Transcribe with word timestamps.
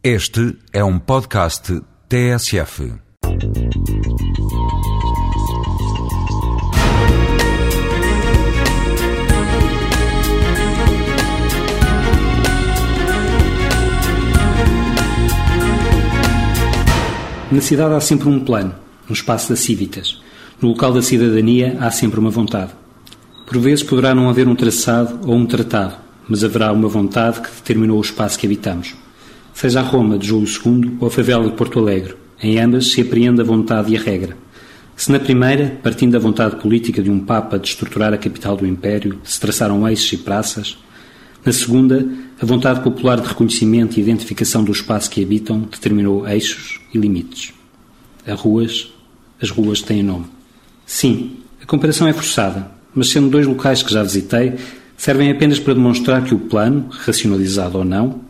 Este 0.00 0.56
é 0.72 0.84
um 0.84 0.96
podcast 0.96 1.82
TSF. 2.08 2.92
Na 17.50 17.60
cidade 17.60 17.94
há 17.94 18.00
sempre 18.00 18.28
um 18.28 18.38
plano, 18.38 18.72
um 19.10 19.12
espaço 19.12 19.48
da 19.48 19.56
Cívitas. 19.56 20.22
No 20.62 20.68
local 20.68 20.92
da 20.92 21.02
cidadania 21.02 21.76
há 21.80 21.90
sempre 21.90 22.20
uma 22.20 22.30
vontade. 22.30 22.70
Por 23.48 23.58
vezes 23.58 23.82
poderá 23.82 24.14
não 24.14 24.30
haver 24.30 24.46
um 24.46 24.54
traçado 24.54 25.28
ou 25.28 25.34
um 25.34 25.44
tratado, 25.44 25.96
mas 26.28 26.44
haverá 26.44 26.72
uma 26.72 26.86
vontade 26.86 27.40
que 27.40 27.50
determinou 27.50 27.98
o 27.98 28.02
espaço 28.02 28.38
que 28.38 28.46
habitamos. 28.46 28.94
Seja 29.60 29.80
a 29.80 29.82
Roma 29.82 30.16
de 30.16 30.28
Júlio 30.28 30.46
II 30.46 30.98
ou 31.00 31.08
a 31.08 31.10
favela 31.10 31.44
de 31.50 31.56
Porto 31.56 31.80
Alegre, 31.80 32.14
em 32.40 32.60
ambas 32.60 32.92
se 32.92 33.00
apreende 33.00 33.40
a 33.40 33.44
vontade 33.44 33.92
e 33.92 33.96
a 33.96 34.00
regra. 34.00 34.36
Se 34.96 35.10
na 35.10 35.18
primeira, 35.18 35.76
partindo 35.82 36.12
da 36.12 36.18
vontade 36.20 36.54
política 36.62 37.02
de 37.02 37.10
um 37.10 37.18
Papa 37.18 37.58
de 37.58 37.66
estruturar 37.66 38.14
a 38.14 38.16
capital 38.16 38.56
do 38.56 38.64
Império, 38.64 39.18
se 39.24 39.40
traçaram 39.40 39.88
eixos 39.88 40.12
e 40.12 40.18
praças, 40.18 40.78
na 41.44 41.50
segunda, 41.50 42.08
a 42.40 42.46
vontade 42.46 42.84
popular 42.84 43.20
de 43.20 43.26
reconhecimento 43.26 43.98
e 43.98 44.00
identificação 44.00 44.62
do 44.62 44.70
espaço 44.70 45.10
que 45.10 45.24
habitam 45.24 45.62
determinou 45.62 46.24
eixos 46.28 46.80
e 46.94 46.98
limites. 46.98 47.52
As 48.24 48.38
ruas, 48.38 48.92
as 49.42 49.50
ruas 49.50 49.82
têm 49.82 50.04
nome. 50.04 50.26
Sim, 50.86 51.32
a 51.60 51.66
comparação 51.66 52.06
é 52.06 52.12
forçada, 52.12 52.70
mas 52.94 53.08
sendo 53.08 53.28
dois 53.28 53.44
locais 53.44 53.82
que 53.82 53.92
já 53.92 54.04
visitei, 54.04 54.54
servem 54.96 55.32
apenas 55.32 55.58
para 55.58 55.74
demonstrar 55.74 56.22
que 56.22 56.32
o 56.32 56.38
plano, 56.38 56.86
racionalizado 56.90 57.76
ou 57.78 57.84
não, 57.84 58.27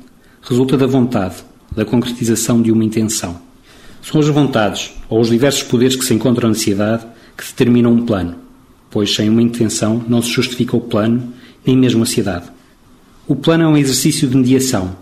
resulta 0.48 0.78
da 0.78 0.86
vontade, 0.86 1.36
da 1.70 1.84
concretização 1.84 2.62
de 2.62 2.72
uma 2.72 2.82
intenção. 2.82 3.38
São 4.02 4.18
as 4.18 4.28
vontades, 4.28 4.92
ou 5.08 5.20
os 5.20 5.28
diversos 5.28 5.62
poderes 5.62 5.94
que 5.94 6.04
se 6.04 6.14
encontram 6.14 6.48
na 6.48 6.54
cidade, 6.54 7.04
que 7.36 7.44
determinam 7.44 7.92
um 7.92 8.06
plano, 8.06 8.36
pois 8.90 9.14
sem 9.14 9.28
uma 9.28 9.42
intenção 9.42 10.02
não 10.08 10.22
se 10.22 10.30
justifica 10.30 10.74
o 10.74 10.80
plano, 10.80 11.34
nem 11.66 11.76
mesmo 11.76 12.02
a 12.02 12.06
cidade. 12.06 12.46
O 13.26 13.36
plano 13.36 13.64
é 13.64 13.68
um 13.68 13.76
exercício 13.76 14.26
de 14.26 14.36
mediação, 14.36 14.96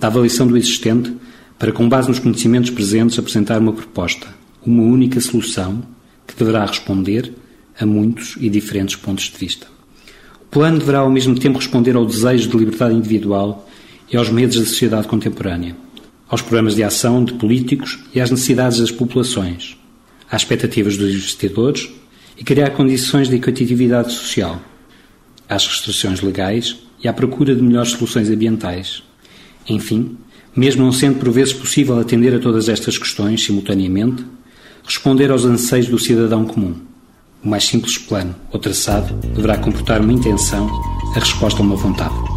da 0.00 0.06
avaliação 0.06 0.46
do 0.46 0.56
existente, 0.56 1.14
para, 1.58 1.72
com 1.72 1.86
base 1.86 2.08
nos 2.08 2.18
conhecimentos 2.18 2.70
presentes, 2.70 3.18
apresentar 3.18 3.60
uma 3.60 3.74
proposta, 3.74 4.26
uma 4.64 4.82
única 4.82 5.20
solução 5.20 5.82
que 6.26 6.34
deverá 6.34 6.64
responder 6.64 7.34
a 7.78 7.84
muitos 7.84 8.36
e 8.40 8.48
diferentes 8.48 8.96
pontos 8.96 9.24
de 9.24 9.36
vista. 9.36 9.66
O 10.40 10.46
plano 10.46 10.78
deverá 10.78 11.00
ao 11.00 11.10
mesmo 11.10 11.38
tempo 11.38 11.58
responder 11.58 11.96
ao 11.96 12.06
desejo 12.06 12.48
de 12.48 12.56
liberdade 12.56 12.94
individual 12.94 13.68
e 14.10 14.16
aos 14.16 14.30
medos 14.30 14.58
da 14.58 14.64
sociedade 14.64 15.08
contemporânea, 15.08 15.76
aos 16.28 16.42
programas 16.42 16.74
de 16.74 16.82
ação 16.82 17.24
de 17.24 17.34
políticos 17.34 17.98
e 18.14 18.20
às 18.20 18.30
necessidades 18.30 18.78
das 18.78 18.90
populações, 18.90 19.76
às 20.30 20.42
expectativas 20.42 20.96
dos 20.96 21.12
investidores 21.12 21.88
e 22.36 22.44
criar 22.44 22.70
condições 22.70 23.28
de 23.28 23.36
equitatividade 23.36 24.12
social, 24.12 24.60
às 25.48 25.66
restrições 25.66 26.20
legais 26.20 26.76
e 27.02 27.08
à 27.08 27.12
procura 27.12 27.54
de 27.54 27.62
melhores 27.62 27.92
soluções 27.92 28.28
ambientais. 28.28 29.02
Enfim, 29.68 30.16
mesmo 30.54 30.84
não 30.84 30.92
sendo 30.92 31.18
por 31.18 31.30
vezes 31.30 31.52
possível 31.52 31.98
atender 31.98 32.34
a 32.34 32.38
todas 32.38 32.68
estas 32.68 32.96
questões 32.96 33.44
simultaneamente, 33.44 34.24
responder 34.84 35.30
aos 35.30 35.44
anseios 35.44 35.88
do 35.88 35.98
cidadão 35.98 36.44
comum. 36.44 36.74
O 37.44 37.48
mais 37.48 37.64
simples 37.64 37.98
plano 37.98 38.34
ou 38.50 38.58
traçado 38.58 39.14
deverá 39.34 39.58
comportar 39.58 40.00
uma 40.00 40.12
intenção, 40.12 40.68
a 41.14 41.20
resposta 41.20 41.60
a 41.60 41.62
uma 41.62 41.76
vontade. 41.76 42.35